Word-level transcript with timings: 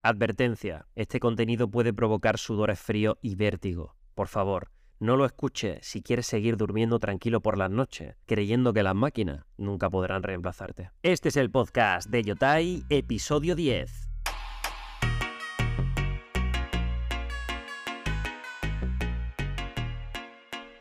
Advertencia, 0.00 0.86
este 0.94 1.18
contenido 1.18 1.68
puede 1.68 1.92
provocar 1.92 2.38
sudores 2.38 2.78
fríos 2.78 3.16
y 3.20 3.34
vértigo. 3.34 3.96
Por 4.14 4.28
favor, 4.28 4.70
no 5.00 5.16
lo 5.16 5.24
escuches 5.24 5.84
si 5.84 6.02
quieres 6.02 6.24
seguir 6.28 6.56
durmiendo 6.56 7.00
tranquilo 7.00 7.40
por 7.40 7.58
las 7.58 7.68
noches, 7.68 8.14
creyendo 8.24 8.72
que 8.72 8.84
las 8.84 8.94
máquinas 8.94 9.44
nunca 9.56 9.90
podrán 9.90 10.22
reemplazarte. 10.22 10.92
Este 11.02 11.30
es 11.30 11.36
el 11.36 11.50
podcast 11.50 12.08
de 12.10 12.22
Yotai, 12.22 12.84
episodio 12.90 13.56
10. 13.56 14.08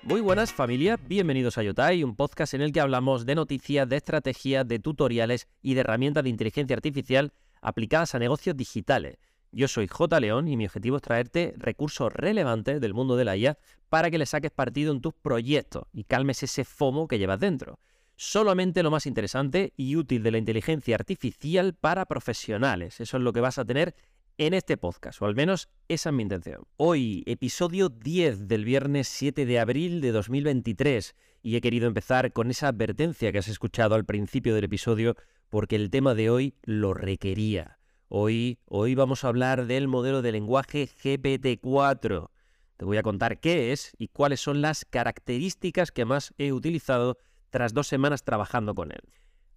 Muy 0.04 0.22
buenas 0.22 0.54
familia, 0.54 0.96
bienvenidos 0.96 1.58
a 1.58 1.64
Yotai, 1.64 2.04
un 2.04 2.16
podcast 2.16 2.54
en 2.54 2.62
el 2.62 2.72
que 2.72 2.82
hablamos 2.82 3.26
de 3.26 3.34
noticias, 3.34 3.90
de 3.90 3.98
estrategias, 3.98 4.68
de 4.68 4.78
tutoriales 4.78 5.48
y 5.64 5.74
de 5.74 5.82
herramientas 5.82 6.24
de 6.24 6.30
inteligencia 6.30 6.76
artificial 6.76 7.34
aplicadas 7.62 8.16
a 8.16 8.20
negocios 8.20 8.56
digitales. 8.56 9.18
Yo 9.52 9.68
soy 9.68 9.88
J. 9.88 10.20
León 10.20 10.48
y 10.48 10.58
mi 10.58 10.66
objetivo 10.66 10.98
es 10.98 11.02
traerte 11.02 11.54
recursos 11.58 12.12
relevantes 12.12 12.82
del 12.82 12.94
mundo 12.94 13.16
de 13.16 13.26
la 13.26 13.38
IA 13.38 13.58
para 13.90 14.12
que 14.12 14.18
le 14.18 14.26
saques 14.26 14.52
partido 14.52 14.92
en 14.92 15.02
tus 15.02 15.14
proyectos 15.14 15.86
y 15.94 16.04
calmes 16.04 16.44
ese 16.44 16.66
FOMO 16.66 17.08
que 17.08 17.18
llevas 17.18 17.40
dentro. 17.40 17.80
Solamente 18.16 18.84
lo 18.84 18.92
más 18.92 19.06
interesante 19.06 19.74
y 19.78 19.96
útil 19.96 20.24
de 20.24 20.32
la 20.32 20.38
inteligencia 20.38 20.96
artificial 20.96 21.74
para 21.76 22.06
profesionales. 22.06 23.00
Eso 23.00 23.18
es 23.18 23.24
lo 23.24 23.32
que 23.32 23.42
vas 23.42 23.58
a 23.58 23.66
tener 23.66 23.96
en 24.38 24.54
este 24.54 24.78
podcast, 24.78 25.22
o 25.22 25.26
al 25.26 25.36
menos 25.36 25.70
esa 25.88 26.10
es 26.10 26.16
mi 26.16 26.24
intención. 26.24 26.64
Hoy, 26.78 27.24
episodio 27.26 27.90
10 27.90 28.48
del 28.48 28.66
viernes 28.66 29.08
7 29.08 29.46
de 29.46 29.60
abril 29.60 30.00
de 30.00 30.12
2023, 30.12 31.16
y 31.42 31.56
he 31.56 31.62
querido 31.62 31.88
empezar 31.88 32.32
con 32.34 32.52
esa 32.52 32.68
advertencia 32.68 33.32
que 33.32 33.40
has 33.40 33.48
escuchado 33.48 33.96
al 33.96 34.06
principio 34.06 34.54
del 34.54 34.66
episodio 34.66 35.16
porque 35.50 35.76
el 35.76 35.90
tema 35.90 36.14
de 36.14 36.30
hoy 36.30 36.56
lo 36.64 36.94
requería. 36.94 37.80
Hoy, 38.10 38.60
hoy 38.66 38.96
vamos 38.96 39.24
a 39.24 39.28
hablar 39.28 39.66
del 39.66 39.88
modelo 39.88 40.22
de 40.22 40.32
lenguaje 40.32 40.88
GPT-4. 40.88 42.30
Te 42.78 42.86
voy 42.86 42.98
a 42.98 43.04
contar 43.04 43.40
qué 43.40 43.72
es 43.72 43.92
y 43.98 44.08
cuáles 44.08 44.40
son 44.40 44.62
las 44.62 44.86
características 44.86 45.92
que 45.92 46.06
más 46.06 46.34
he 46.38 46.54
utilizado 46.54 47.18
tras 47.50 47.74
dos 47.74 47.88
semanas 47.88 48.24
trabajando 48.24 48.76
con 48.76 48.92
él. 48.92 49.02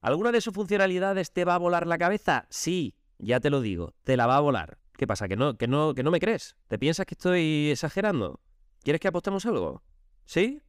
¿Alguna 0.01 0.33
de 0.33 0.41
sus 0.41 0.55
funcionalidades 0.55 1.33
te 1.33 1.45
va 1.45 1.55
a 1.55 1.59
volar 1.59 1.87
la 1.87 1.99
cabeza? 1.99 2.47
Sí, 2.49 2.95
ya 3.19 3.41
te 3.41 3.51
lo 3.51 3.61
digo, 3.61 3.95
te 4.03 4.17
la 4.17 4.27
va 4.27 4.37
a 4.37 4.41
volar. 4.41 4.79
¿Qué 4.97 5.07
pasa? 5.07 5.29
¿Que 5.29 5.37
no, 5.37 5.57
que 5.57 5.69
no, 5.69 5.95
que 5.95 6.03
no 6.03 6.11
me 6.11 6.21
crees? 6.21 6.57
¿Te 6.69 6.79
piensas 6.79 7.07
que 7.07 7.15
estoy 7.15 7.71
exagerando? 7.71 8.41
¿Quieres 8.83 9.01
que 9.01 9.09
apostemos 9.09 9.45
algo? 9.45 9.83
¿Sí? 10.25 10.63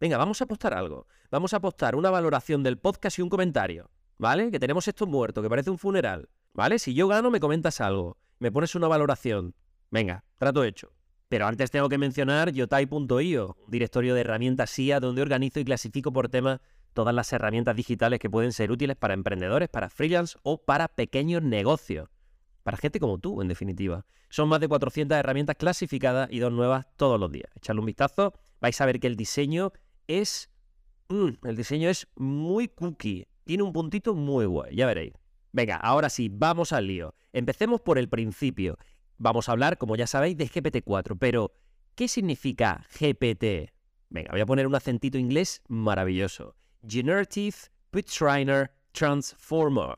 Venga, 0.00 0.16
vamos 0.16 0.40
a 0.40 0.44
apostar 0.44 0.74
algo. 0.74 1.06
Vamos 1.30 1.52
a 1.54 1.56
apostar 1.56 1.96
una 1.96 2.10
valoración 2.10 2.62
del 2.62 2.78
podcast 2.78 3.18
y 3.18 3.22
un 3.22 3.28
comentario. 3.28 3.90
¿Vale? 4.18 4.50
Que 4.50 4.58
tenemos 4.58 4.86
esto 4.88 5.06
muerto, 5.06 5.42
que 5.42 5.48
parece 5.48 5.70
un 5.70 5.78
funeral, 5.78 6.28
¿vale? 6.52 6.78
Si 6.78 6.94
yo 6.94 7.08
gano, 7.08 7.30
me 7.30 7.40
comentas 7.40 7.80
algo, 7.80 8.18
me 8.38 8.52
pones 8.52 8.74
una 8.74 8.88
valoración. 8.88 9.54
Venga, 9.90 10.24
trato 10.36 10.64
hecho. 10.64 10.92
Pero 11.28 11.46
antes 11.46 11.70
tengo 11.70 11.88
que 11.88 11.98
mencionar 11.98 12.52
yotai.io, 12.52 13.56
directorio 13.68 14.14
de 14.14 14.20
herramientas 14.20 14.70
SIA 14.70 15.00
donde 15.00 15.22
organizo 15.22 15.60
y 15.60 15.64
clasifico 15.64 16.12
por 16.12 16.28
tema 16.28 16.60
todas 16.92 17.14
las 17.14 17.32
herramientas 17.32 17.74
digitales 17.74 18.20
que 18.20 18.30
pueden 18.30 18.52
ser 18.52 18.70
útiles 18.70 18.96
para 18.96 19.14
emprendedores, 19.14 19.68
para 19.68 19.90
freelance 19.90 20.38
o 20.42 20.58
para 20.64 20.88
pequeños 20.88 21.42
negocios. 21.42 22.08
Para 22.62 22.76
gente 22.76 23.00
como 23.00 23.18
tú, 23.18 23.42
en 23.42 23.48
definitiva. 23.48 24.06
Son 24.30 24.48
más 24.48 24.60
de 24.60 24.68
400 24.68 25.18
herramientas 25.18 25.56
clasificadas 25.56 26.28
y 26.30 26.38
dos 26.38 26.52
nuevas 26.52 26.86
todos 26.96 27.18
los 27.18 27.30
días. 27.30 27.50
Echadle 27.56 27.80
un 27.80 27.86
vistazo, 27.86 28.32
vais 28.60 28.80
a 28.80 28.86
ver 28.86 29.00
que 29.00 29.06
el 29.06 29.16
diseño 29.16 29.72
es... 30.06 30.50
Mm, 31.08 31.46
el 31.46 31.56
diseño 31.56 31.90
es 31.90 32.06
muy 32.16 32.68
cookie 32.68 33.26
tiene 33.44 33.62
un 33.62 33.72
puntito 33.72 34.14
muy 34.14 34.46
guay, 34.46 34.74
ya 34.74 34.86
veréis. 34.86 35.12
Venga, 35.52 35.76
ahora 35.76 36.10
sí, 36.10 36.28
vamos 36.32 36.72
al 36.72 36.88
lío. 36.88 37.14
Empecemos 37.32 37.80
por 37.80 37.98
el 37.98 38.08
principio. 38.08 38.76
Vamos 39.18 39.48
a 39.48 39.52
hablar, 39.52 39.78
como 39.78 39.94
ya 39.94 40.06
sabéis, 40.06 40.36
de 40.36 40.48
GPT-4, 40.48 41.16
pero 41.18 41.54
¿qué 41.94 42.08
significa 42.08 42.84
GPT? 42.98 43.72
Venga, 44.10 44.32
voy 44.32 44.40
a 44.40 44.46
poner 44.46 44.66
un 44.66 44.74
acentito 44.74 45.16
inglés 45.16 45.62
maravilloso. 45.68 46.56
Generative 46.86 47.56
Pre-Trainer 47.90 48.72
Transformer. 48.92 49.94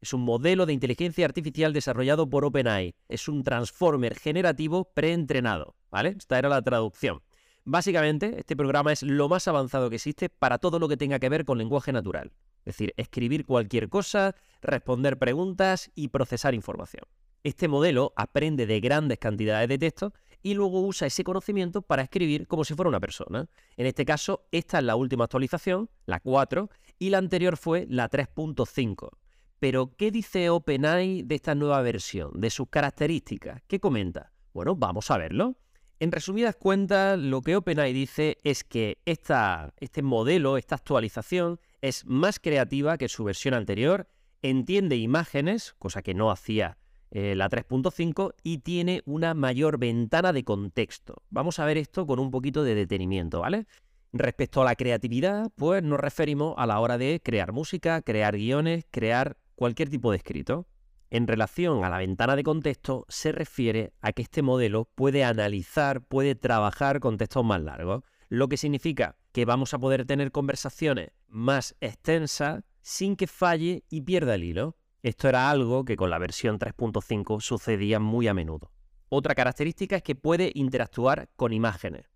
Es 0.00 0.12
un 0.12 0.22
modelo 0.22 0.66
de 0.66 0.72
inteligencia 0.72 1.24
artificial 1.24 1.72
desarrollado 1.72 2.28
por 2.28 2.44
OpenAI. 2.44 2.94
Es 3.08 3.28
un 3.28 3.44
transformer 3.44 4.16
generativo 4.16 4.92
preentrenado, 4.92 5.76
¿vale? 5.90 6.16
Esta 6.18 6.38
era 6.38 6.48
la 6.48 6.62
traducción. 6.62 7.22
Básicamente, 7.64 8.34
este 8.38 8.56
programa 8.56 8.92
es 8.92 9.02
lo 9.02 9.28
más 9.28 9.46
avanzado 9.46 9.90
que 9.90 9.96
existe 9.96 10.28
para 10.28 10.58
todo 10.58 10.80
lo 10.80 10.88
que 10.88 10.96
tenga 10.96 11.20
que 11.20 11.28
ver 11.28 11.44
con 11.44 11.58
lenguaje 11.58 11.92
natural. 11.92 12.32
Es 12.64 12.76
decir, 12.76 12.94
escribir 12.96 13.44
cualquier 13.44 13.88
cosa, 13.88 14.34
responder 14.60 15.18
preguntas 15.18 15.90
y 15.94 16.08
procesar 16.08 16.54
información. 16.54 17.04
Este 17.44 17.66
modelo 17.66 18.12
aprende 18.14 18.66
de 18.66 18.80
grandes 18.80 19.18
cantidades 19.18 19.68
de 19.68 19.78
texto 19.78 20.12
y 20.42 20.54
luego 20.54 20.80
usa 20.80 21.08
ese 21.08 21.24
conocimiento 21.24 21.82
para 21.82 22.02
escribir 22.02 22.46
como 22.46 22.64
si 22.64 22.74
fuera 22.74 22.88
una 22.88 23.00
persona. 23.00 23.48
En 23.76 23.86
este 23.86 24.04
caso, 24.04 24.46
esta 24.52 24.78
es 24.78 24.84
la 24.84 24.94
última 24.94 25.24
actualización, 25.24 25.90
la 26.06 26.20
4, 26.20 26.70
y 26.98 27.10
la 27.10 27.18
anterior 27.18 27.56
fue 27.56 27.86
la 27.88 28.08
3.5. 28.08 29.10
Pero, 29.58 29.94
¿qué 29.96 30.10
dice 30.10 30.50
OpenAI 30.50 31.22
de 31.22 31.34
esta 31.34 31.54
nueva 31.54 31.82
versión, 31.82 32.32
de 32.34 32.50
sus 32.50 32.68
características? 32.68 33.62
¿Qué 33.66 33.80
comenta? 33.80 34.32
Bueno, 34.52 34.76
vamos 34.76 35.10
a 35.10 35.18
verlo. 35.18 35.56
En 36.00 36.10
resumidas 36.10 36.56
cuentas, 36.56 37.18
lo 37.18 37.42
que 37.42 37.56
OpenAI 37.56 37.92
dice 37.92 38.38
es 38.42 38.64
que 38.64 38.98
esta, 39.04 39.72
este 39.78 40.02
modelo, 40.02 40.56
esta 40.56 40.74
actualización, 40.74 41.60
es 41.82 42.06
más 42.06 42.38
creativa 42.38 42.96
que 42.96 43.08
su 43.08 43.24
versión 43.24 43.54
anterior, 43.54 44.08
entiende 44.40 44.96
imágenes, 44.96 45.74
cosa 45.78 46.00
que 46.00 46.14
no 46.14 46.30
hacía 46.30 46.78
eh, 47.10 47.34
la 47.34 47.50
3.5, 47.50 48.34
y 48.42 48.58
tiene 48.58 49.02
una 49.04 49.34
mayor 49.34 49.78
ventana 49.78 50.32
de 50.32 50.44
contexto. 50.44 51.22
Vamos 51.28 51.58
a 51.58 51.66
ver 51.66 51.76
esto 51.76 52.06
con 52.06 52.18
un 52.18 52.30
poquito 52.30 52.64
de 52.64 52.74
detenimiento, 52.74 53.40
¿vale? 53.40 53.66
Respecto 54.12 54.62
a 54.62 54.64
la 54.64 54.76
creatividad, 54.76 55.50
pues 55.56 55.82
nos 55.82 56.00
referimos 56.00 56.54
a 56.56 56.66
la 56.66 56.78
hora 56.80 56.98
de 56.98 57.20
crear 57.22 57.52
música, 57.52 58.00
crear 58.00 58.36
guiones, 58.36 58.86
crear 58.90 59.36
cualquier 59.56 59.90
tipo 59.90 60.10
de 60.10 60.18
escrito. 60.18 60.66
En 61.10 61.26
relación 61.26 61.84
a 61.84 61.90
la 61.90 61.98
ventana 61.98 62.36
de 62.36 62.44
contexto, 62.44 63.04
se 63.08 63.32
refiere 63.32 63.92
a 64.00 64.12
que 64.12 64.22
este 64.22 64.40
modelo 64.40 64.86
puede 64.94 65.24
analizar, 65.24 66.00
puede 66.00 66.34
trabajar 66.34 67.00
con 67.00 67.18
textos 67.18 67.44
más 67.44 67.60
largos, 67.60 68.04
lo 68.32 68.48
que 68.48 68.56
significa 68.56 69.18
que 69.32 69.44
vamos 69.44 69.74
a 69.74 69.78
poder 69.78 70.06
tener 70.06 70.32
conversaciones 70.32 71.10
más 71.28 71.76
extensas 71.82 72.64
sin 72.80 73.14
que 73.14 73.26
falle 73.26 73.84
y 73.90 74.00
pierda 74.00 74.36
el 74.36 74.44
hilo. 74.44 74.78
Esto 75.02 75.28
era 75.28 75.50
algo 75.50 75.84
que 75.84 75.96
con 75.96 76.08
la 76.08 76.16
versión 76.18 76.58
3.5 76.58 77.42
sucedía 77.42 78.00
muy 78.00 78.28
a 78.28 78.32
menudo. 78.32 78.72
Otra 79.10 79.34
característica 79.34 79.96
es 79.96 80.02
que 80.02 80.14
puede 80.14 80.50
interactuar 80.54 81.28
con 81.36 81.52
imágenes. 81.52 82.06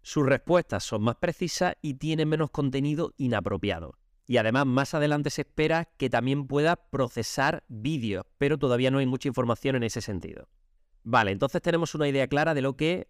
Sus 0.00 0.24
respuestas 0.24 0.82
son 0.82 1.02
más 1.02 1.16
precisas 1.16 1.74
y 1.82 1.92
tienen 1.92 2.30
menos 2.30 2.50
contenido 2.50 3.12
inapropiado. 3.18 3.98
Y 4.26 4.38
además 4.38 4.64
más 4.64 4.94
adelante 4.94 5.28
se 5.28 5.42
espera 5.42 5.90
que 5.98 6.08
también 6.08 6.46
pueda 6.46 6.76
procesar 6.76 7.64
vídeos, 7.68 8.24
pero 8.38 8.56
todavía 8.56 8.90
no 8.90 8.96
hay 8.96 9.06
mucha 9.06 9.28
información 9.28 9.76
en 9.76 9.82
ese 9.82 10.00
sentido. 10.00 10.48
Vale, 11.02 11.32
entonces 11.32 11.60
tenemos 11.60 11.94
una 11.94 12.08
idea 12.08 12.28
clara 12.28 12.54
de 12.54 12.62
lo 12.62 12.78
que 12.78 13.08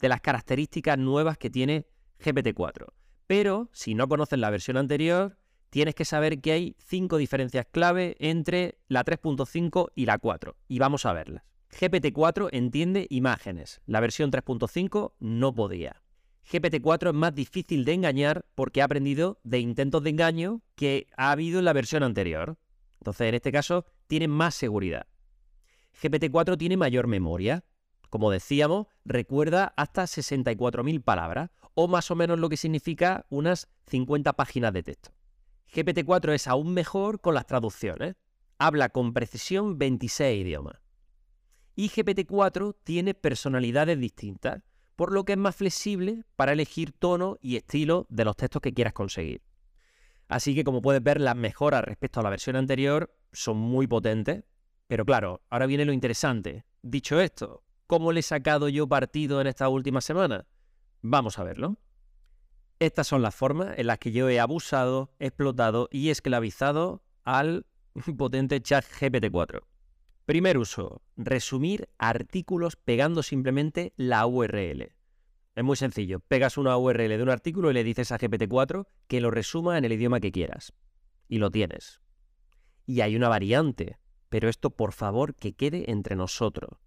de 0.00 0.08
las 0.08 0.20
características 0.20 0.98
nuevas 0.98 1.38
que 1.38 1.50
tiene 1.50 1.86
GPT-4. 2.22 2.86
Pero 3.26 3.70
si 3.72 3.94
no 3.94 4.08
conoces 4.08 4.38
la 4.38 4.50
versión 4.50 4.76
anterior, 4.76 5.38
tienes 5.70 5.94
que 5.94 6.04
saber 6.04 6.40
que 6.40 6.52
hay 6.52 6.76
cinco 6.78 7.16
diferencias 7.16 7.66
clave 7.70 8.16
entre 8.18 8.78
la 8.88 9.04
3.5 9.04 9.90
y 9.94 10.06
la 10.06 10.18
4, 10.18 10.56
y 10.68 10.78
vamos 10.78 11.06
a 11.06 11.12
verlas. 11.12 11.42
GPT-4 11.72 12.48
entiende 12.52 13.06
imágenes, 13.10 13.80
la 13.86 14.00
versión 14.00 14.30
3.5 14.30 15.12
no 15.18 15.54
podía. 15.54 16.02
GPT-4 16.50 17.08
es 17.08 17.14
más 17.14 17.34
difícil 17.34 17.84
de 17.84 17.92
engañar 17.92 18.46
porque 18.54 18.80
ha 18.80 18.84
aprendido 18.84 19.40
de 19.42 19.58
intentos 19.58 20.02
de 20.04 20.10
engaño 20.10 20.62
que 20.76 21.08
ha 21.16 21.32
habido 21.32 21.58
en 21.58 21.64
la 21.64 21.72
versión 21.72 22.04
anterior. 22.04 22.56
Entonces, 23.00 23.28
en 23.28 23.34
este 23.34 23.50
caso, 23.50 23.84
tiene 24.06 24.28
más 24.28 24.54
seguridad. 24.54 25.06
GPT-4 26.00 26.56
tiene 26.56 26.76
mayor 26.76 27.08
memoria. 27.08 27.64
Como 28.16 28.30
decíamos, 28.30 28.86
recuerda 29.04 29.74
hasta 29.76 30.04
64.000 30.04 31.02
palabras, 31.02 31.50
o 31.74 31.86
más 31.86 32.10
o 32.10 32.14
menos 32.14 32.38
lo 32.38 32.48
que 32.48 32.56
significa 32.56 33.26
unas 33.28 33.68
50 33.88 34.32
páginas 34.32 34.72
de 34.72 34.82
texto. 34.82 35.10
GPT-4 35.70 36.32
es 36.32 36.46
aún 36.46 36.72
mejor 36.72 37.20
con 37.20 37.34
las 37.34 37.44
traducciones. 37.44 38.16
Habla 38.56 38.88
con 38.88 39.12
precisión 39.12 39.76
26 39.76 40.46
idiomas. 40.46 40.76
Y 41.74 41.90
GPT-4 41.90 42.74
tiene 42.84 43.12
personalidades 43.12 44.00
distintas 44.00 44.62
por 44.94 45.12
lo 45.12 45.26
que 45.26 45.32
es 45.32 45.38
más 45.38 45.54
flexible 45.54 46.24
para 46.36 46.52
elegir 46.52 46.92
tono 46.92 47.36
y 47.42 47.56
estilo 47.56 48.06
de 48.08 48.24
los 48.24 48.34
textos 48.34 48.62
que 48.62 48.72
quieras 48.72 48.94
conseguir. 48.94 49.42
Así 50.26 50.54
que 50.54 50.64
como 50.64 50.80
puedes 50.80 51.02
ver, 51.02 51.20
las 51.20 51.36
mejoras 51.36 51.84
respecto 51.84 52.20
a 52.20 52.22
la 52.22 52.30
versión 52.30 52.56
anterior 52.56 53.14
son 53.34 53.58
muy 53.58 53.86
potentes, 53.86 54.44
pero 54.86 55.04
claro, 55.04 55.42
ahora 55.50 55.66
viene 55.66 55.84
lo 55.84 55.92
interesante. 55.92 56.64
Dicho 56.80 57.20
esto, 57.20 57.65
¿cómo 57.86 58.12
le 58.12 58.20
he 58.20 58.22
sacado 58.22 58.68
yo 58.68 58.88
partido 58.88 59.40
en 59.40 59.46
esta 59.46 59.68
última 59.68 60.00
semana? 60.00 60.46
Vamos 61.02 61.38
a 61.38 61.44
verlo. 61.44 61.78
Estas 62.78 63.06
son 63.06 63.22
las 63.22 63.34
formas 63.34 63.78
en 63.78 63.86
las 63.86 63.98
que 63.98 64.12
yo 64.12 64.28
he 64.28 64.38
abusado, 64.38 65.14
explotado 65.18 65.88
y 65.90 66.10
esclavizado 66.10 67.02
al 67.24 67.66
potente 68.16 68.60
chat 68.60 68.84
GPT-4. 68.84 69.62
Primer 70.26 70.58
uso, 70.58 71.02
resumir 71.16 71.88
artículos 71.98 72.76
pegando 72.76 73.22
simplemente 73.22 73.92
la 73.96 74.26
URL. 74.26 74.92
Es 75.54 75.64
muy 75.64 75.76
sencillo, 75.76 76.20
pegas 76.20 76.58
una 76.58 76.76
URL 76.76 77.16
de 77.16 77.22
un 77.22 77.30
artículo 77.30 77.70
y 77.70 77.74
le 77.74 77.84
dices 77.84 78.12
a 78.12 78.18
GPT-4 78.18 78.86
que 79.06 79.20
lo 79.20 79.30
resuma 79.30 79.78
en 79.78 79.84
el 79.86 79.92
idioma 79.92 80.20
que 80.20 80.32
quieras. 80.32 80.74
Y 81.28 81.38
lo 81.38 81.50
tienes. 81.50 82.00
Y 82.84 83.00
hay 83.00 83.16
una 83.16 83.28
variante, 83.28 83.98
pero 84.28 84.50
esto 84.50 84.70
por 84.70 84.92
favor 84.92 85.34
que 85.34 85.54
quede 85.54 85.90
entre 85.90 86.14
nosotros. 86.14 86.78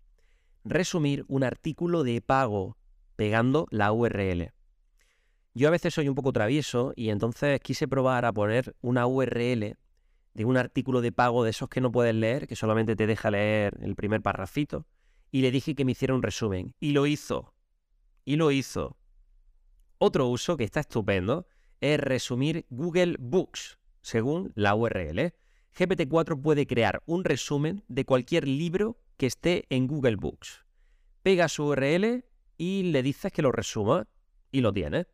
Resumir 0.69 1.25
un 1.27 1.43
artículo 1.43 2.03
de 2.03 2.21
pago 2.21 2.77
pegando 3.15 3.65
la 3.71 3.91
URL. 3.91 4.53
Yo 5.55 5.67
a 5.67 5.71
veces 5.71 5.95
soy 5.95 6.07
un 6.07 6.13
poco 6.13 6.31
travieso 6.31 6.93
y 6.95 7.09
entonces 7.09 7.59
quise 7.59 7.87
probar 7.87 8.23
a 8.23 8.31
poner 8.31 8.75
una 8.81 9.07
URL 9.07 9.77
de 10.35 10.45
un 10.45 10.57
artículo 10.57 11.01
de 11.01 11.11
pago 11.11 11.43
de 11.43 11.49
esos 11.49 11.69
que 11.69 11.81
no 11.81 11.91
puedes 11.91 12.13
leer, 12.13 12.47
que 12.47 12.55
solamente 12.55 12.95
te 12.95 13.07
deja 13.07 13.31
leer 13.31 13.79
el 13.81 13.95
primer 13.95 14.21
parrafito, 14.21 14.85
y 15.31 15.41
le 15.41 15.49
dije 15.49 15.73
que 15.73 15.85
me 15.85 15.93
hiciera 15.93 16.13
un 16.13 16.21
resumen. 16.21 16.75
Y 16.79 16.91
lo 16.91 17.07
hizo. 17.07 17.51
Y 18.23 18.35
lo 18.35 18.51
hizo. 18.51 18.95
Otro 19.97 20.27
uso 20.27 20.55
que 20.55 20.65
está 20.65 20.81
estupendo 20.81 21.47
es 21.81 21.99
resumir 21.99 22.67
Google 22.69 23.15
Books, 23.17 23.79
según 24.01 24.51
la 24.53 24.75
URL. 24.75 25.33
GPT-4 25.77 26.41
puede 26.41 26.67
crear 26.67 27.01
un 27.05 27.23
resumen 27.23 27.83
de 27.87 28.05
cualquier 28.05 28.47
libro 28.47 28.97
que 29.17 29.27
esté 29.27 29.65
en 29.69 29.87
Google 29.87 30.15
Books. 30.15 30.65
Pega 31.23 31.47
su 31.47 31.65
URL 31.65 32.25
y 32.57 32.83
le 32.83 33.03
dices 33.03 33.31
que 33.31 33.41
lo 33.41 33.51
resuma 33.51 34.07
y 34.51 34.61
lo 34.61 34.73
tiene. 34.73 35.07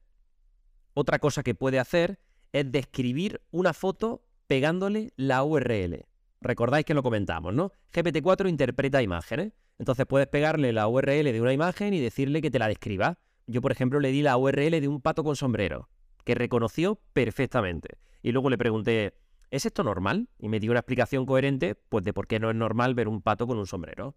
Otra 0.94 1.20
cosa 1.20 1.44
que 1.44 1.56
puede 1.56 1.80
hacer 1.80 2.20
es 2.54 2.72
describir 2.72 3.42
una 3.52 3.74
foto 3.74 4.26
pegándole 4.48 5.12
la 5.18 5.44
URL. 5.44 6.06
Recordáis 6.42 6.86
que 6.86 6.94
lo 6.94 7.04
comentamos, 7.04 7.54
¿no? 7.54 7.72
GPT-4 7.94 8.48
interpreta 8.50 9.02
imágenes. 9.02 9.54
Entonces 9.78 10.06
puedes 10.06 10.28
pegarle 10.28 10.72
la 10.72 10.88
URL 10.88 11.32
de 11.32 11.42
una 11.42 11.52
imagen 11.52 11.94
y 11.94 12.00
decirle 12.00 12.42
que 12.42 12.52
te 12.52 12.60
la 12.60 12.68
describa. 12.68 13.20
Yo, 13.48 13.62
por 13.62 13.72
ejemplo, 13.72 14.00
le 14.00 14.12
di 14.12 14.22
la 14.22 14.38
URL 14.38 14.80
de 14.80 14.88
un 14.88 15.02
pato 15.02 15.24
con 15.24 15.36
sombrero, 15.36 15.90
que 16.24 16.34
reconoció 16.34 17.00
perfectamente. 17.14 17.98
Y 18.24 18.32
luego 18.32 18.50
le 18.50 18.58
pregunté, 18.58 19.14
¿es 19.52 19.66
esto 19.66 19.84
normal? 19.84 20.30
Y 20.38 20.50
me 20.50 20.60
dio 20.60 20.72
una 20.72 20.80
explicación 20.80 21.26
coherente, 21.26 21.76
pues 21.76 22.04
de 22.04 22.14
por 22.14 22.28
qué 22.28 22.40
no 22.40 22.50
es 22.50 22.56
normal 22.56 22.96
ver 22.96 23.08
un 23.08 23.22
pato 23.22 23.48
con 23.48 23.58
un 23.58 23.68
sombrero. 23.68 24.16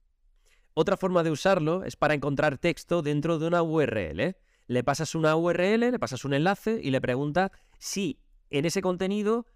Otra 0.75 0.97
forma 0.97 1.23
de 1.23 1.31
usarlo 1.31 1.85
es 1.85 1.97
para 1.97 2.15
encontrar 2.15 2.59
texto 2.59 3.03
dentro 3.03 3.39
de 3.39 3.47
una 3.47 3.63
URL 3.63 4.37
le 4.69 4.85
pasas 4.85 5.15
una 5.15 5.35
URL, 5.35 5.91
le 5.91 5.99
pasas 5.99 6.25
un 6.25 6.35
enlace 6.35 6.79
y 6.83 6.91
le 6.91 7.01
preguntas 7.01 7.51
si 7.79 8.21
en 8.51 8.67
ese 8.67 8.83
contenido 8.83 9.47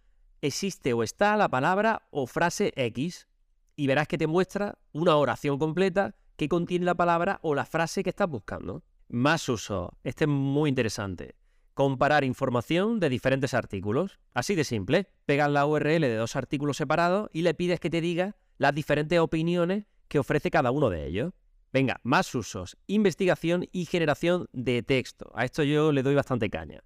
existe 0.41 0.95
o 0.95 1.03
está 1.03 1.37
la 1.37 1.49
palabra 1.49 2.09
o 2.11 2.27
frase 2.27 2.73
X. 2.75 3.29
Y 3.77 3.87
verás 3.87 4.09
que 4.09 4.19
te 4.19 4.27
muestra 4.27 4.79
una 4.93 5.17
oración 5.17 5.59
completa 5.59 6.15
que 6.37 6.49
contiene 6.49 6.87
la 6.87 6.95
palabra 6.95 7.39
o 7.43 7.55
la 7.55 7.67
frase 7.67 8.03
que 8.03 8.11
estás 8.11 8.29
buscando. 8.29 8.83
Más 9.09 9.49
uso. 9.49 9.99
Este 10.03 10.25
es 10.25 10.29
muy 10.29 10.71
interesante. 10.71 11.37
Comparar 11.75 12.25
información 12.25 13.01
de 13.01 13.09
diferentes 13.09 13.55
artículos. 13.55 14.19
Así 14.35 14.55
de 14.55 14.65
simple. 14.65 15.09
Pegas 15.25 15.51
la 15.51 15.67
URL 15.67 16.01
de 16.01 16.17
dos 16.17 16.37
artículos 16.37 16.77
separados 16.77 17.31
y 17.33 17.43
le 17.43 17.55
pides 17.55 17.81
que 17.81 17.91
te 17.91 18.01
diga 18.01 18.37
las 18.59 18.75
diferentes 18.75 19.19
opiniones 19.19 19.87
que 20.09 20.19
ofrece 20.19 20.51
cada 20.51 20.71
uno 20.71 20.91
de 20.91 21.07
ellos. 21.07 21.33
Venga, 21.73 22.01
más 22.03 22.35
usos. 22.35 22.77
Investigación 22.87 23.67
y 23.73 23.87
generación 23.87 24.49
de 24.53 24.83
texto. 24.83 25.33
A 25.35 25.47
esto 25.47 25.63
yo 25.63 25.91
le 25.91 26.03
doy 26.03 26.15
bastante 26.15 26.51
caña. 26.51 26.83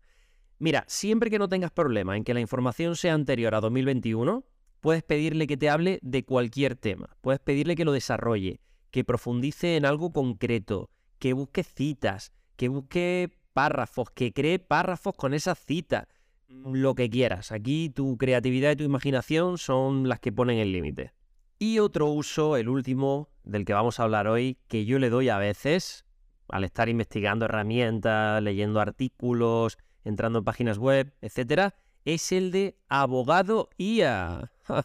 Mira, 0.59 0.85
siempre 0.87 1.29
que 1.29 1.39
no 1.39 1.49
tengas 1.49 1.73
problema 1.73 2.17
en 2.17 2.23
que 2.23 2.35
la 2.35 2.41
información 2.41 2.95
sea 2.95 3.15
anterior 3.15 3.55
a 3.57 3.61
2021, 3.61 4.45
puedes 4.81 5.03
pedirle 5.03 5.49
que 5.49 5.57
te 5.57 5.69
hable 5.69 5.99
de 6.03 6.25
cualquier 6.25 6.77
tema. 6.77 7.17
Puedes 7.21 7.41
pedirle 7.41 7.75
que 7.75 7.85
lo 7.85 7.91
desarrolle, 7.91 8.61
que 8.93 9.05
profundice 9.05 9.77
en 9.77 9.85
algo 9.85 10.13
concreto, 10.13 10.89
que 11.19 11.33
busque 11.33 11.65
citas, 11.65 12.33
que 12.57 12.69
busque 12.69 13.37
párrafos, 13.57 14.11
que 14.11 14.35
cree 14.35 14.59
párrafos 14.59 15.15
con 15.17 15.33
esas 15.33 15.59
citas. 15.59 16.07
Lo 16.47 16.95
que 16.95 17.09
quieras. 17.09 17.53
Aquí 17.53 17.89
tu 17.89 18.19
creatividad 18.19 18.73
y 18.73 18.77
tu 18.77 18.85
imaginación 18.85 19.57
son 19.57 20.11
las 20.11 20.21
que 20.21 20.31
ponen 20.31 20.59
el 20.59 20.73
límite. 20.73 21.15
Y 21.59 21.79
otro 21.79 22.09
uso, 22.09 22.59
el 22.59 22.69
último, 22.69 23.31
del 23.45 23.65
que 23.65 23.73
vamos 23.73 23.99
a 23.99 24.03
hablar 24.03 24.29
hoy, 24.29 24.59
que 24.69 24.85
yo 24.85 24.99
le 24.99 25.09
doy 25.09 25.31
a 25.31 25.39
veces, 25.39 26.05
al 26.51 26.65
estar 26.65 26.91
investigando 26.91 27.47
herramientas, 27.47 28.43
leyendo 28.43 28.79
artículos, 28.79 29.79
entrando 30.05 30.41
en 30.41 30.45
páginas 30.45 30.77
web, 30.77 31.15
etcétera, 31.23 31.75
es 32.05 32.33
el 32.33 32.51
de 32.51 32.77
abogado 32.91 33.71
IA. 33.79 34.53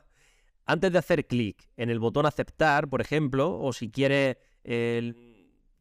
Antes 0.66 0.94
de 0.94 0.98
hacer 0.98 1.28
clic 1.28 1.70
en 1.76 1.90
el 1.90 2.00
botón 2.00 2.26
aceptar, 2.26 2.88
por 2.88 3.02
ejemplo, 3.02 3.60
o 3.60 3.74
si 3.74 3.92
quieres 3.92 4.38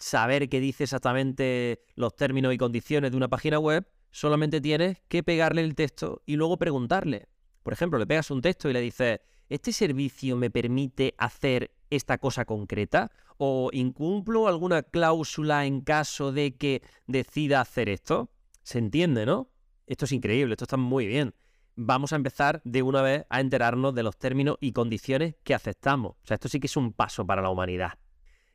saber 0.00 0.48
qué 0.48 0.60
dice 0.60 0.84
exactamente 0.84 1.84
los 1.94 2.16
términos 2.16 2.52
y 2.52 2.58
condiciones 2.58 3.10
de 3.10 3.16
una 3.16 3.28
página 3.28 3.58
web, 3.58 3.86
solamente 4.10 4.60
tienes 4.60 4.98
que 5.08 5.22
pegarle 5.22 5.62
el 5.62 5.74
texto 5.74 6.22
y 6.26 6.36
luego 6.36 6.56
preguntarle. 6.56 7.28
Por 7.62 7.72
ejemplo, 7.72 7.98
le 7.98 8.06
pegas 8.06 8.30
un 8.30 8.40
texto 8.40 8.68
y 8.68 8.72
le 8.72 8.80
dices, 8.80 9.20
¿este 9.48 9.72
servicio 9.72 10.36
me 10.36 10.50
permite 10.50 11.14
hacer 11.18 11.72
esta 11.90 12.18
cosa 12.18 12.44
concreta? 12.44 13.10
¿O 13.36 13.70
incumplo 13.72 14.48
alguna 14.48 14.82
cláusula 14.82 15.66
en 15.66 15.82
caso 15.82 16.32
de 16.32 16.56
que 16.56 16.82
decida 17.06 17.60
hacer 17.60 17.88
esto? 17.88 18.30
¿Se 18.62 18.78
entiende, 18.78 19.26
no? 19.26 19.50
Esto 19.86 20.06
es 20.06 20.12
increíble, 20.12 20.54
esto 20.54 20.64
está 20.64 20.76
muy 20.76 21.06
bien. 21.06 21.34
Vamos 21.76 22.12
a 22.12 22.16
empezar 22.16 22.60
de 22.64 22.82
una 22.82 23.02
vez 23.02 23.26
a 23.28 23.40
enterarnos 23.40 23.94
de 23.94 24.02
los 24.02 24.16
términos 24.18 24.56
y 24.60 24.72
condiciones 24.72 25.36
que 25.44 25.54
aceptamos. 25.54 26.12
O 26.22 26.26
sea, 26.26 26.34
esto 26.34 26.48
sí 26.48 26.60
que 26.60 26.66
es 26.66 26.76
un 26.76 26.92
paso 26.92 27.26
para 27.26 27.42
la 27.42 27.50
humanidad. 27.50 27.98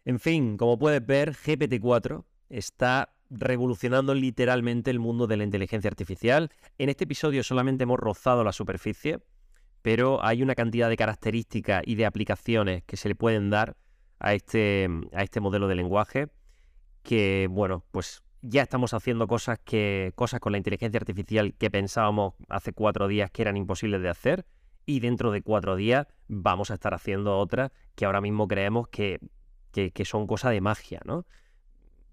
En 0.05 0.19
fin, 0.19 0.55
como 0.55 0.77
puedes 0.77 1.05
ver, 1.05 1.33
GPT-4 1.33 2.23
está 2.49 3.15
revolucionando 3.31 4.13
literalmente 4.13 4.91
el 4.91 4.99
mundo 4.99 5.25
de 5.25 5.35
la 5.35 5.43
inteligencia 5.43 5.89
artificial. 5.89 6.51
En 6.77 6.89
este 6.89 7.05
episodio 7.05 7.43
solamente 7.43 7.83
hemos 7.83 7.99
rozado 7.99 8.43
la 8.43 8.51
superficie, 8.51 9.19
pero 9.81 10.23
hay 10.23 10.43
una 10.43 10.53
cantidad 10.53 10.89
de 10.89 10.97
características 10.97 11.81
y 11.85 11.95
de 11.95 12.05
aplicaciones 12.05 12.83
que 12.83 12.97
se 12.97 13.09
le 13.09 13.15
pueden 13.15 13.49
dar 13.49 13.77
a 14.19 14.35
este, 14.35 14.87
a 15.11 15.23
este 15.23 15.39
modelo 15.39 15.67
de 15.67 15.75
lenguaje 15.75 16.27
que, 17.01 17.47
bueno, 17.49 17.83
pues 17.91 18.23
ya 18.41 18.61
estamos 18.61 18.93
haciendo 18.93 19.27
cosas 19.27 19.59
que 19.63 20.13
cosas 20.15 20.39
con 20.39 20.51
la 20.51 20.59
inteligencia 20.59 20.99
artificial 20.99 21.55
que 21.55 21.71
pensábamos 21.71 22.35
hace 22.47 22.73
cuatro 22.73 23.07
días 23.07 23.31
que 23.31 23.41
eran 23.41 23.57
imposibles 23.57 24.03
de 24.03 24.09
hacer 24.09 24.45
y 24.85 24.99
dentro 24.99 25.31
de 25.31 25.41
cuatro 25.41 25.75
días 25.75 26.07
vamos 26.27 26.69
a 26.69 26.75
estar 26.75 26.93
haciendo 26.93 27.39
otras 27.39 27.71
que 27.95 28.05
ahora 28.05 28.21
mismo 28.21 28.47
creemos 28.47 28.87
que, 28.87 29.19
que, 29.93 30.05
son 30.05 30.27
cosas 30.27 30.51
de 30.51 30.61
magia, 30.61 31.01
¿no? 31.05 31.25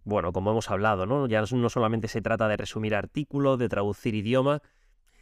Bueno, 0.04 0.32
como 0.32 0.50
hemos 0.50 0.70
hablado, 0.70 1.06
¿no? 1.06 1.28
Ya 1.28 1.42
no 1.42 1.68
solamente 1.68 2.08
se 2.08 2.20
trata 2.20 2.48
de 2.48 2.56
resumir 2.56 2.94
artículos, 2.94 3.58
de 3.58 3.68
traducir 3.68 4.14
idiomas, 4.16 4.60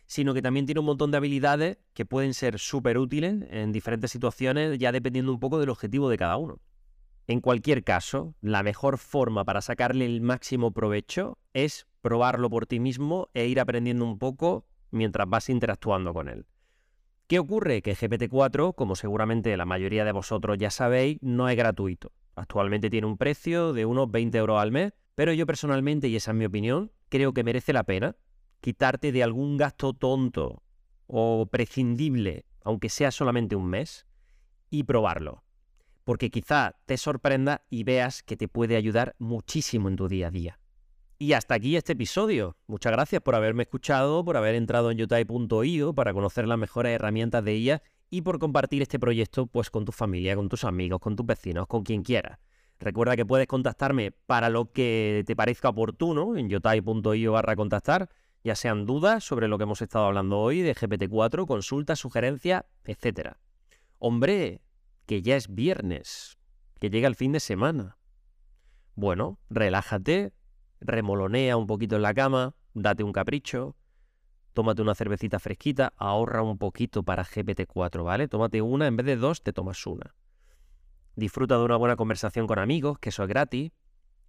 sino 0.07 0.33
que 0.33 0.41
también 0.41 0.65
tiene 0.65 0.81
un 0.81 0.87
montón 0.87 1.11
de 1.11 1.19
habilidades 1.19 1.79
que 1.93 2.07
pueden 2.07 2.33
ser 2.33 2.59
súper 2.59 2.99
útiles 2.99 3.45
en 3.51 3.73
diferentes 3.73 4.11
situaciones, 4.11 4.79
ya 4.79 4.91
dependiendo 4.91 5.33
un 5.33 5.39
poco 5.39 5.59
del 5.59 5.69
objetivo 5.69 6.09
de 6.09 6.17
cada 6.17 6.37
uno. 6.37 6.61
En 7.27 7.41
cualquier 7.41 7.85
caso, 7.85 8.35
la 8.41 8.63
mejor 8.63 8.99
forma 8.99 9.45
para 9.45 9.61
sacarle 9.61 10.07
el 10.07 10.21
máximo 10.21 10.73
provecho 10.73 11.39
es 11.53 11.87
probarlo 12.01 12.49
por 12.49 12.67
ti 12.67 12.81
mismo 12.81 13.29
e 13.35 13.47
ir 13.47 13.61
aprendiendo 13.61 14.05
un 14.05 14.19
poco 14.19 14.65
mientras 14.91 15.29
vas 15.29 15.49
interactuando 15.51 16.15
con 16.15 16.29
él. 16.29 16.47
¿Qué 17.29 17.39
ocurre? 17.39 17.83
Que 17.83 17.95
GPT-4, 17.95 18.75
como 18.75 18.97
seguramente 18.97 19.57
la 19.57 19.65
mayoría 19.65 20.05
de 20.05 20.11
vosotros 20.11 20.59
ya 20.59 20.71
sabéis, 20.71 21.19
no 21.21 21.49
es 21.49 21.57
gratuito. 21.57 22.11
Actualmente 22.41 22.89
tiene 22.89 23.07
un 23.07 23.19
precio 23.19 23.75
de 23.75 23.85
unos 23.85 24.11
20 24.11 24.39
euros 24.39 24.63
al 24.63 24.73
mes, 24.73 24.95
pero 25.15 25.35
yo 25.35 25.45
personalmente, 25.45 26.09
y 26.09 26.17
esa 26.17 26.31
es 26.31 26.37
mi 26.39 26.47
opinión, 26.47 26.91
creo 27.11 27.35
que 27.35 27.45
merece 27.45 27.75
la 27.75 27.85
pena 27.85 28.17
quitarte 28.63 29.13
de 29.13 29.23
algún 29.23 29.59
gasto 29.59 29.93
tonto 29.93 30.63
o 31.07 31.47
prescindible, 31.51 32.47
aunque 32.65 32.89
sea 32.89 33.11
solamente 33.11 33.57
un 33.57 33.67
mes, 33.67 34.07
y 34.71 34.85
probarlo. 34.85 35.45
Porque 36.05 36.31
quizá 36.31 36.77
te 36.87 36.97
sorprenda 36.97 37.67
y 37.69 37.85
veas 37.85 38.23
que 38.23 38.39
te 38.39 38.49
puede 38.49 38.77
ayudar 38.77 39.17
muchísimo 39.19 39.89
en 39.89 39.97
tu 39.97 40.09
día 40.09 40.29
a 40.29 40.31
día. 40.31 40.59
Y 41.19 41.35
hasta 41.35 41.57
aquí 41.57 41.77
este 41.77 41.93
episodio. 41.93 42.57
Muchas 42.67 42.93
gracias 42.93 43.21
por 43.21 43.35
haberme 43.35 43.65
escuchado, 43.65 44.25
por 44.25 44.39
haber 44.39 44.55
entrado 44.55 44.91
en 44.91 44.97
yotai.io 44.97 45.95
para 45.95 46.15
conocer 46.15 46.49
las 46.49 46.57
mejores 46.57 46.95
herramientas 46.95 47.45
de 47.45 47.57
IA 47.59 47.83
y 48.11 48.23
por 48.23 48.39
compartir 48.39 48.83
este 48.83 48.99
proyecto 48.99 49.47
pues 49.47 49.71
con 49.71 49.85
tu 49.85 49.93
familia, 49.93 50.37
con 50.37 50.49
tus 50.49 50.65
amigos, 50.65 51.01
con 51.01 51.17
tus 51.17 51.25
vecinos, 51.25 51.67
con 51.67 51.85
quien 51.85 52.03
quieras. 52.03 52.39
Recuerda 52.81 53.17
que 53.17 53.25
puedes 53.25 53.47
contactarme 53.47 54.11
para 54.11 54.49
lo 54.49 54.73
que 54.73 55.23
te 55.27 55.37
parezca 55.37 55.69
oportuno 55.69 56.37
en 56.37 56.49
yotai.io 56.49 57.33
barra 57.33 57.55
contactar 57.55 58.09
ya 58.43 58.55
sean 58.55 58.87
dudas 58.87 59.23
sobre 59.25 59.49
lo 59.49 59.59
que 59.59 59.65
hemos 59.65 59.83
estado 59.83 60.07
hablando 60.07 60.39
hoy 60.39 60.63
de 60.63 60.75
GPT-4, 60.75 61.47
consultas, 61.47 61.99
sugerencias, 61.99 62.65
etc. 62.85 63.35
Hombre, 63.99 64.63
que 65.07 65.23
ya 65.23 65.37
es 65.37 65.55
viernes, 65.55 66.39
que 66.79 66.91
llega 66.91 67.07
el 67.07 67.17
fin 67.17 67.33
de 67.33 67.41
semana. 67.41 67.99
Bueno, 68.95 69.39
relájate, 69.51 70.33
remolonea 70.81 71.57
un 71.57 71.67
poquito 71.67 71.97
en 71.97 72.03
la 72.03 72.15
cama, 72.15 72.55
date 72.73 73.03
un 73.03 73.13
capricho, 73.13 73.77
tómate 74.53 74.83
una 74.83 74.95
cervecita 74.95 75.39
fresquita, 75.39 75.93
ahorra 75.97 76.43
un 76.43 76.59
poquito 76.59 77.03
para 77.03 77.25
GPT-4, 77.25 78.05
¿vale? 78.05 78.29
Tómate 78.29 78.63
una, 78.63 78.87
en 78.87 78.97
vez 78.97 79.07
de 79.07 79.17
dos, 79.17 79.43
te 79.43 79.53
tomas 79.53 79.87
una. 79.87 80.15
disfruta 81.17 81.59
de 81.59 81.65
una 81.65 81.77
buena 81.77 81.97
conversación 81.97 82.47
con 82.47 82.59
amigos, 82.59 82.99
que 82.99 83.11
eso 83.11 83.23
es 83.23 83.29
gratis, 83.29 83.73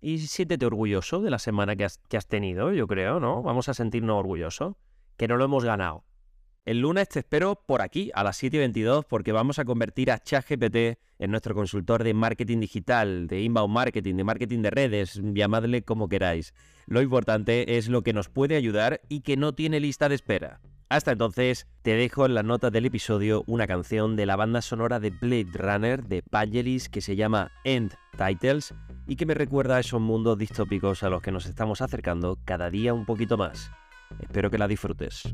y 0.02 0.18
siéntete 0.20 0.66
orgulloso 0.66 1.22
de 1.22 1.30
la 1.30 1.40
semana 1.40 1.76
que 1.76 1.86
has, 1.86 2.00
que 2.10 2.18
has 2.18 2.28
tenido, 2.28 2.74
yo 2.74 2.88
creo, 2.88 3.20
¿no? 3.20 3.44
Vamos 3.44 3.70
a 3.70 3.74
sentirnos 3.74 4.18
orgullosos, 4.18 4.76
que 5.16 5.28
no 5.28 5.38
lo 5.38 5.46
hemos 5.46 5.64
ganado. 5.64 6.04
El 6.64 6.82
lunes 6.82 7.10
te 7.10 7.18
espero 7.18 7.56
por 7.56 7.82
aquí 7.82 8.12
a 8.14 8.24
las 8.24 8.44
7.22 8.44 9.06
porque 9.10 9.32
vamos 9.32 9.58
a 9.58 9.66
convertir 9.66 10.12
a 10.12 10.20
ChatGPT 10.20 11.00
en 11.18 11.32
nuestro 11.32 11.56
consultor 11.56 12.04
de 12.04 12.14
marketing 12.14 12.60
digital, 12.60 13.26
de 13.26 13.42
inbound 13.42 13.74
marketing, 13.74 14.14
de 14.14 14.24
marketing 14.24 14.62
de 14.62 14.70
redes, 14.70 15.20
llamadle 15.24 15.82
como 15.82 16.08
queráis. 16.08 16.54
Lo 16.86 17.02
importante 17.02 17.78
es 17.78 17.90
lo 17.90 18.04
que 18.04 18.14
nos 18.14 18.30
puede 18.30 18.58
ayudar 18.58 19.02
y 19.10 19.22
que 19.22 19.38
no 19.38 19.56
tiene 19.56 19.80
lista 19.80 20.08
de 20.08 20.14
espera. 20.14 20.62
Hasta 20.88 21.14
entonces, 21.14 21.66
te 21.82 21.96
dejo 21.96 22.28
en 22.28 22.36
las 22.36 22.46
notas 22.46 22.72
del 22.72 22.86
episodio 22.86 23.44
una 23.48 23.66
canción 23.66 24.16
de 24.16 24.28
la 24.28 24.36
banda 24.36 24.62
sonora 24.62 25.00
de 25.00 25.10
Blade 25.10 25.54
Runner 25.54 26.04
de 26.04 26.22
Vangelis 26.30 26.90
que 26.90 27.02
se 27.02 27.16
llama 27.16 27.52
End 27.64 27.96
Titles 28.20 28.76
y 29.08 29.16
que 29.16 29.26
me 29.26 29.34
recuerda 29.34 29.78
a 29.78 29.80
esos 29.80 30.00
mundos 30.00 30.38
distópicos 30.38 31.02
a 31.02 31.10
los 31.10 31.24
que 31.24 31.32
nos 31.32 31.48
estamos 31.48 31.82
acercando 31.82 32.38
cada 32.46 32.70
día 32.70 32.94
un 32.94 33.08
poquito 33.08 33.36
más. 33.36 33.72
Espero 34.20 34.52
que 34.52 34.60
la 34.60 34.68
disfrutes. 34.68 35.34